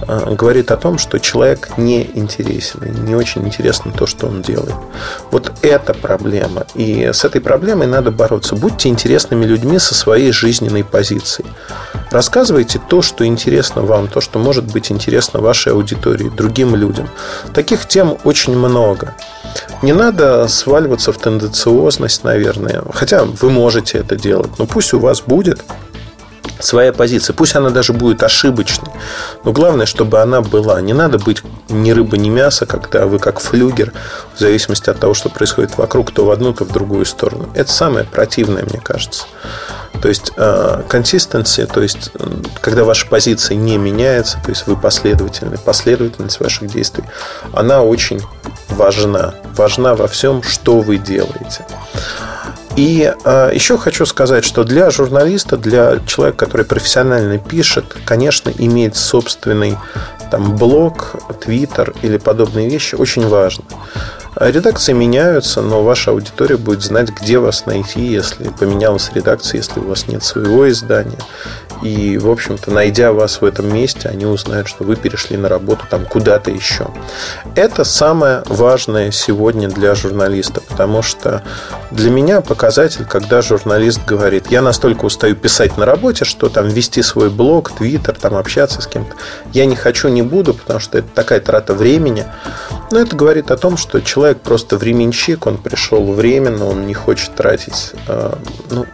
говорит 0.06 0.70
о 0.70 0.76
том, 0.76 0.98
что 0.98 1.18
человек 1.18 1.70
не 1.76 2.10
интересен, 2.14 3.04
не 3.04 3.14
очень 3.14 3.46
интересно 3.46 3.92
то, 3.92 4.06
что 4.06 4.26
он 4.26 4.42
делает. 4.42 4.74
Вот 5.30 5.52
это 5.62 5.94
проблема. 5.94 6.66
И 6.74 7.10
с 7.12 7.24
этой 7.24 7.40
проблемой 7.40 7.86
надо 7.86 8.10
бороться. 8.10 8.56
Будьте 8.56 8.88
интересными 8.88 9.44
людьми 9.44 9.78
со 9.78 9.94
своей 9.94 10.32
жизненной 10.32 10.84
позицией. 10.84 11.48
Рассказывайте 12.10 12.80
то, 12.88 13.02
что 13.02 13.26
интересно 13.26 13.82
вам, 13.82 14.08
то, 14.08 14.20
что 14.20 14.38
может 14.38 14.64
быть 14.72 14.92
интересно 14.92 15.40
вашей 15.40 15.72
аудитории, 15.72 16.28
другим 16.28 16.76
людям. 16.76 17.08
Таких 17.52 17.86
тем 17.86 18.18
очень 18.24 18.56
много. 18.56 19.14
Не 19.82 19.92
надо 19.92 20.48
сваливаться 20.48 21.12
в 21.12 21.18
тенденциозность, 21.18 22.24
наверное. 22.24 22.82
Хотя 22.92 23.24
вы 23.24 23.50
можете 23.50 23.98
это 23.98 24.16
делать. 24.16 24.50
Но 24.58 24.66
пусть 24.66 24.94
у 24.94 24.98
вас 24.98 25.20
будет 25.20 25.62
своя 26.60 26.92
позиция. 26.92 27.34
Пусть 27.34 27.56
она 27.56 27.70
даже 27.70 27.92
будет 27.92 28.22
ошибочной. 28.22 28.90
Но 29.44 29.52
главное, 29.52 29.86
чтобы 29.86 30.20
она 30.20 30.40
была. 30.40 30.80
Не 30.80 30.92
надо 30.92 31.18
быть 31.18 31.42
ни 31.68 31.90
рыба, 31.90 32.16
ни 32.16 32.28
мясо, 32.28 32.66
когда 32.66 33.06
вы 33.06 33.18
как 33.18 33.40
флюгер, 33.40 33.92
в 34.34 34.38
зависимости 34.40 34.90
от 34.90 34.98
того, 34.98 35.14
что 35.14 35.28
происходит 35.28 35.76
вокруг, 35.76 36.12
то 36.12 36.24
в 36.24 36.30
одну, 36.30 36.52
то 36.52 36.64
в 36.64 36.72
другую 36.72 37.04
сторону. 37.06 37.48
Это 37.54 37.72
самое 37.72 38.04
противное, 38.04 38.64
мне 38.64 38.80
кажется. 38.80 39.24
То 40.02 40.08
есть 40.08 40.32
консистенция, 40.88 41.66
то 41.66 41.80
есть 41.80 42.10
когда 42.60 42.84
ваша 42.84 43.06
позиция 43.06 43.56
не 43.56 43.78
меняется, 43.78 44.38
то 44.44 44.50
есть 44.50 44.66
вы 44.66 44.76
последовательны, 44.76 45.56
последовательность 45.56 46.40
ваших 46.40 46.68
действий, 46.68 47.04
она 47.52 47.82
очень 47.82 48.20
важна. 48.68 49.34
Важна 49.56 49.94
во 49.94 50.06
всем, 50.08 50.42
что 50.42 50.80
вы 50.80 50.98
делаете. 50.98 51.64
И 52.76 53.12
э, 53.24 53.50
еще 53.54 53.78
хочу 53.78 54.04
сказать, 54.04 54.44
что 54.44 54.64
для 54.64 54.90
журналиста, 54.90 55.56
для 55.56 56.00
человека, 56.06 56.46
который 56.46 56.66
профессионально 56.66 57.38
пишет, 57.38 57.96
конечно, 58.04 58.52
иметь 58.58 58.96
собственный 58.96 59.76
там, 60.30 60.56
блог, 60.56 61.14
твиттер 61.40 61.94
или 62.02 62.16
подобные 62.16 62.68
вещи 62.68 62.96
очень 62.96 63.28
важно. 63.28 63.64
Редакции 64.36 64.92
меняются, 64.92 65.62
но 65.62 65.82
ваша 65.82 66.10
аудитория 66.10 66.56
будет 66.56 66.82
знать, 66.82 67.10
где 67.10 67.38
вас 67.38 67.66
найти, 67.66 68.04
если 68.04 68.48
поменялась 68.48 69.10
редакция, 69.14 69.58
если 69.58 69.78
у 69.80 69.88
вас 69.88 70.08
нет 70.08 70.24
своего 70.24 70.68
издания. 70.68 71.18
И, 71.82 72.16
в 72.18 72.30
общем-то, 72.30 72.70
найдя 72.70 73.12
вас 73.12 73.40
в 73.40 73.44
этом 73.44 73.72
месте, 73.72 74.08
они 74.08 74.26
узнают, 74.26 74.68
что 74.68 74.84
вы 74.84 74.96
перешли 74.96 75.36
на 75.36 75.48
работу 75.48 75.84
там 75.88 76.06
куда-то 76.06 76.50
еще. 76.50 76.88
Это 77.54 77.84
самое 77.84 78.42
важное 78.46 79.10
сегодня 79.10 79.68
для 79.68 79.94
журналиста, 79.94 80.62
потому 80.62 81.02
что 81.02 81.42
для 81.90 82.10
меня 82.10 82.40
показатель, 82.40 83.04
когда 83.04 83.42
журналист 83.42 84.00
говорит, 84.06 84.46
я 84.50 84.62
настолько 84.62 85.04
устаю 85.04 85.36
писать 85.36 85.76
на 85.76 85.84
работе, 85.84 86.24
что 86.24 86.48
там 86.48 86.68
вести 86.68 87.02
свой 87.02 87.28
блог, 87.28 87.70
твиттер, 87.72 88.16
там 88.16 88.34
общаться 88.34 88.80
с 88.80 88.86
кем-то, 88.86 89.14
я 89.52 89.66
не 89.66 89.76
хочу, 89.76 90.08
не 90.08 90.22
буду, 90.22 90.54
потому 90.54 90.80
что 90.80 90.98
это 90.98 91.08
такая 91.14 91.40
трата 91.40 91.74
времени. 91.74 92.24
Но 92.90 92.98
это 92.98 93.14
говорит 93.14 93.50
о 93.50 93.56
том, 93.56 93.76
что 93.76 94.00
человек 94.00 94.23
просто 94.32 94.76
временщик, 94.76 95.46
он 95.46 95.58
пришел 95.58 96.12
временно, 96.12 96.66
он 96.66 96.86
не 96.86 96.94
хочет 96.94 97.34
тратить, 97.34 97.92
э, 98.08 98.32
ну, 98.70 98.86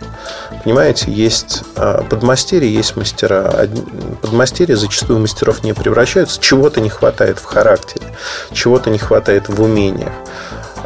Понимаете, 0.65 1.11
есть 1.11 1.63
а, 1.77 2.03
подмастерье, 2.03 2.73
есть 2.73 2.97
мастера. 2.97 3.67
Подмастерья 4.21 4.77
зачастую 4.77 5.19
мастеров 5.19 5.65
не 5.65 5.73
превращаются. 5.73 6.41
Чего-то 6.41 6.81
не 6.81 6.91
хватает 6.91 7.39
в 7.39 7.45
характере, 7.45 8.07
чего-то 8.53 8.91
не 8.91 8.99
хватает 8.99 9.49
в 9.49 9.63
умениях. 9.63 10.13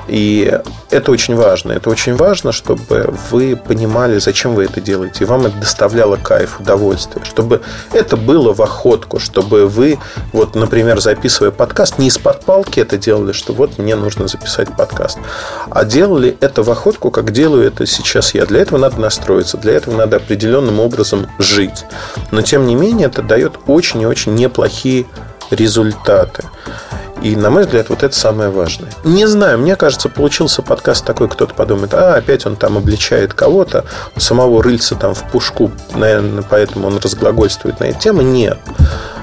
И 0.08 0.60
это 0.90 1.10
очень 1.10 1.34
важно. 1.34 1.72
Это 1.72 1.90
очень 1.90 2.14
важно, 2.16 2.52
чтобы 2.52 3.14
вы 3.30 3.56
понимали, 3.56 4.18
зачем 4.18 4.54
вы 4.54 4.64
это 4.64 4.80
делаете. 4.80 5.24
И 5.24 5.26
вам 5.26 5.46
это 5.46 5.56
доставляло 5.56 6.16
кайф, 6.16 6.60
удовольствие. 6.60 7.24
Чтобы 7.24 7.62
это 7.92 8.16
было 8.16 8.52
в 8.52 8.62
охотку. 8.62 9.18
Чтобы 9.18 9.66
вы, 9.66 9.98
вот, 10.32 10.54
например, 10.54 11.00
записывая 11.00 11.50
подкаст, 11.50 11.98
не 11.98 12.08
из-под 12.08 12.44
палки 12.44 12.80
это 12.80 12.98
делали, 12.98 13.32
что 13.32 13.52
вот 13.52 13.78
мне 13.78 13.96
нужно 13.96 14.28
записать 14.28 14.74
подкаст. 14.76 15.18
А 15.70 15.84
делали 15.84 16.36
это 16.40 16.62
в 16.62 16.70
охотку, 16.70 17.10
как 17.10 17.32
делаю 17.32 17.66
это 17.66 17.86
сейчас 17.86 18.34
я. 18.34 18.46
Для 18.46 18.60
этого 18.60 18.78
надо 18.78 19.00
настроиться. 19.00 19.56
Для 19.56 19.72
этого 19.74 19.96
надо 19.96 20.16
определенным 20.16 20.80
образом 20.80 21.26
жить. 21.38 21.84
Но, 22.30 22.42
тем 22.42 22.66
не 22.66 22.74
менее, 22.74 23.06
это 23.06 23.22
дает 23.22 23.54
очень 23.66 24.02
и 24.02 24.06
очень 24.06 24.34
неплохие 24.34 25.06
результаты. 25.50 26.44
И, 27.24 27.36
на 27.36 27.48
мой 27.48 27.64
взгляд, 27.64 27.88
вот 27.88 28.02
это 28.02 28.14
самое 28.14 28.50
важное. 28.50 28.92
Не 29.02 29.26
знаю, 29.26 29.58
мне 29.58 29.76
кажется, 29.76 30.10
получился 30.10 30.60
подкаст 30.60 31.06
такой, 31.06 31.30
кто-то 31.30 31.54
подумает, 31.54 31.94
а, 31.94 32.16
опять 32.16 32.44
он 32.44 32.54
там 32.54 32.76
обличает 32.76 33.32
кого-то, 33.32 33.86
самого 34.18 34.62
рыльца 34.62 34.94
там 34.94 35.14
в 35.14 35.30
пушку, 35.30 35.72
наверное, 35.94 36.44
поэтому 36.48 36.86
он 36.86 36.98
разглагольствует 36.98 37.80
на 37.80 37.84
эту 37.84 37.98
тему. 37.98 38.20
Нет. 38.20 38.58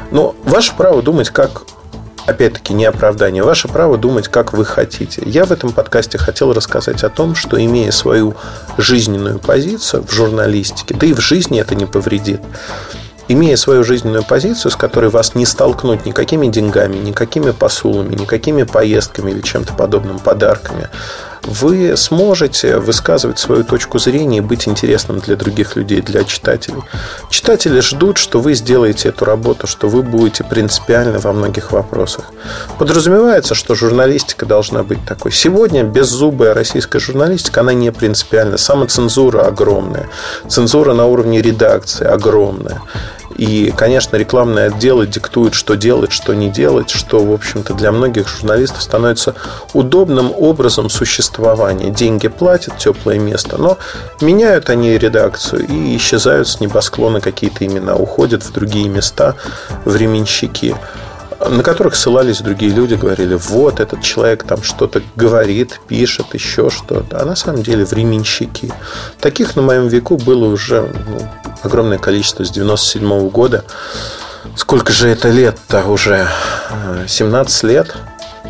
Но 0.09 0.35
ваше 0.45 0.73
право 0.75 1.03
думать, 1.03 1.29
как 1.29 1.61
опять-таки, 2.25 2.73
не 2.73 2.85
оправдание. 2.85 3.43
Ваше 3.43 3.67
право 3.67 3.99
думать, 3.99 4.27
как 4.29 4.53
вы 4.53 4.65
хотите. 4.65 5.21
Я 5.23 5.45
в 5.45 5.51
этом 5.51 5.71
подкасте 5.71 6.17
хотел 6.17 6.53
рассказать 6.53 7.03
о 7.03 7.09
том, 7.09 7.35
что 7.35 7.63
имея 7.63 7.91
свою 7.91 8.35
жизненную 8.79 9.37
позицию 9.37 10.03
в 10.07 10.11
журналистике, 10.11 10.95
да 10.95 11.05
и 11.05 11.13
в 11.13 11.19
жизни 11.19 11.61
это 11.61 11.75
не 11.75 11.85
повредит, 11.85 12.41
имея 13.31 13.55
свою 13.55 13.83
жизненную 13.83 14.23
позицию, 14.23 14.71
с 14.71 14.75
которой 14.75 15.09
вас 15.09 15.35
не 15.35 15.45
столкнуть 15.45 16.05
никакими 16.05 16.47
деньгами, 16.47 16.97
никакими 16.97 17.51
посулами, 17.51 18.15
никакими 18.15 18.63
поездками 18.63 19.31
или 19.31 19.41
чем-то 19.41 19.73
подобным, 19.73 20.19
подарками, 20.19 20.89
вы 21.43 21.97
сможете 21.97 22.77
высказывать 22.77 23.39
свою 23.39 23.63
точку 23.63 23.99
зрения 23.99 24.37
и 24.37 24.41
быть 24.41 24.67
интересным 24.67 25.19
для 25.19 25.35
других 25.35 25.75
людей, 25.75 26.01
для 26.01 26.23
читателей. 26.23 26.81
Читатели 27.29 27.79
ждут, 27.79 28.17
что 28.17 28.39
вы 28.39 28.53
сделаете 28.53 29.09
эту 29.09 29.25
работу, 29.25 29.65
что 29.65 29.87
вы 29.89 30.03
будете 30.03 30.43
принципиальны 30.43 31.19
во 31.19 31.33
многих 31.33 31.71
вопросах. 31.71 32.25
Подразумевается, 32.77 33.55
что 33.55 33.75
журналистика 33.75 34.45
должна 34.45 34.83
быть 34.83 35.03
такой. 35.05 35.31
Сегодня 35.31 35.83
беззубая 35.83 36.53
российская 36.53 36.99
журналистика, 36.99 37.61
она 37.61 37.73
не 37.73 37.91
принципиальна. 37.91 38.57
Самоцензура 38.57 39.47
огромная. 39.47 40.09
Цензура 40.47 40.93
на 40.93 41.05
уровне 41.05 41.41
редакции 41.41 42.05
огромная. 42.05 42.81
И, 43.37 43.71
конечно, 43.71 44.15
рекламные 44.17 44.67
отделы 44.67 45.07
диктуют, 45.07 45.53
что 45.53 45.75
делать, 45.75 46.11
что 46.11 46.33
не 46.33 46.49
делать, 46.49 46.89
что, 46.89 47.23
в 47.23 47.31
общем-то, 47.31 47.73
для 47.73 47.91
многих 47.91 48.27
журналистов 48.27 48.81
становится 48.81 49.35
удобным 49.73 50.31
образом 50.37 50.89
существования. 50.89 51.89
Деньги 51.89 52.27
платят, 52.27 52.77
теплое 52.77 53.19
место, 53.19 53.57
но 53.57 53.77
меняют 54.21 54.69
они 54.69 54.97
редакцию 54.97 55.67
и 55.67 55.97
исчезают 55.97 56.47
с 56.47 56.59
небосклона 56.59 57.21
какие-то 57.21 57.65
имена, 57.65 57.95
уходят 57.95 58.43
в 58.43 58.51
другие 58.51 58.87
места, 58.87 59.35
временщики 59.85 60.75
на 61.49 61.63
которых 61.63 61.95
ссылались 61.95 62.41
другие 62.41 62.71
люди, 62.71 62.95
говорили, 62.95 63.35
вот 63.35 63.79
этот 63.79 64.01
человек 64.01 64.43
там 64.43 64.63
что-то 64.63 65.01
говорит, 65.15 65.79
пишет, 65.87 66.33
еще 66.33 66.69
что-то. 66.69 67.21
А 67.21 67.25
на 67.25 67.35
самом 67.35 67.63
деле 67.63 67.85
временщики. 67.85 68.71
Таких 69.19 69.55
на 69.55 69.61
моем 69.61 69.87
веку 69.87 70.17
было 70.17 70.45
уже 70.45 70.81
ну, 71.07 71.27
огромное 71.63 71.97
количество 71.97 72.43
с 72.43 72.51
97 72.51 73.03
-го 73.03 73.29
года. 73.29 73.63
Сколько 74.55 74.91
же 74.91 75.07
это 75.07 75.29
лет-то 75.29 75.85
уже? 75.87 76.27
17 77.07 77.63
лет 77.63 77.95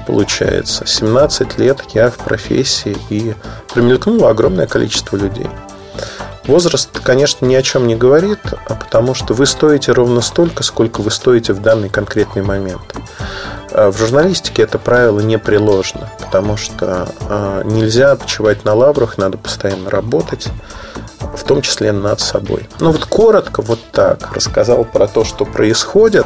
получается. 0.08 0.86
17 0.86 1.58
лет 1.58 1.82
я 1.94 2.10
в 2.10 2.18
профессии 2.18 2.98
и 3.10 3.34
промелькнуло 3.74 4.30
огромное 4.30 4.68
количество 4.68 5.18
людей. 5.18 5.48
Возраст, 6.46 7.00
конечно, 7.00 7.46
ни 7.46 7.56
о 7.56 7.62
чем 7.62 7.88
не 7.88 7.96
говорит, 7.96 8.40
а 8.68 8.76
потому 8.76 9.14
что 9.14 9.34
вы 9.34 9.46
стоите 9.46 9.92
ровно 9.92 10.22
столько, 10.22 10.64
сколько 10.64 11.02
вы 11.02 11.12
стоите 11.12 11.54
в 11.54 11.62
данный 11.62 11.90
конкретный 11.90 12.42
момент. 12.42 12.96
А 13.72 13.92
в 13.92 13.98
журналистике 13.98 14.64
это 14.64 14.80
правило 14.80 15.20
не 15.20 15.38
приложено, 15.38 16.10
потому 16.20 16.58
что 16.58 17.08
а, 17.30 17.64
нельзя 17.64 18.16
почивать 18.16 18.66
на 18.66 18.74
лаврах, 18.74 19.18
надо 19.18 19.38
постоянно 19.38 19.90
работать 19.90 20.50
в 21.20 21.44
том 21.44 21.62
числе 21.62 21.92
над 21.92 22.20
собой. 22.20 22.68
Ну 22.80 22.92
вот 22.92 23.06
коротко 23.06 23.62
вот 23.62 23.80
так 23.92 24.34
рассказал 24.34 24.84
про 24.84 25.08
то, 25.08 25.24
что 25.24 25.46
происходит. 25.46 26.26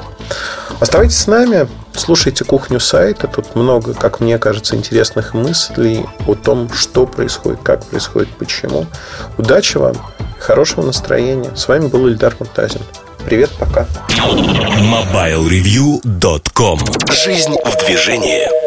Оставайтесь 0.80 1.18
с 1.18 1.28
нами, 1.28 1.68
слушайте 1.94 2.44
кухню 2.44 2.80
сайта. 2.80 3.28
Тут 3.28 3.56
много, 3.56 3.94
как 3.94 4.20
мне 4.20 4.38
кажется, 4.38 4.76
интересных 4.76 5.34
мыслей 5.34 6.06
о 6.28 6.36
том, 6.36 6.72
что 6.74 7.06
происходит, 7.06 7.60
как 7.64 7.86
происходит, 7.86 8.30
почему. 8.38 8.86
Удачи 9.38 9.78
вам, 9.78 9.96
хорошего 10.40 10.86
настроения. 10.86 11.56
С 11.56 11.68
вами 11.68 11.88
был 11.88 12.08
Ильдар 12.08 12.36
Муртазин. 12.40 12.82
Привет, 13.26 13.50
пока. 13.60 13.88
MobileReview.com 14.20 16.80
Жизнь 17.12 17.56
в 17.66 17.86
движении. 17.86 18.65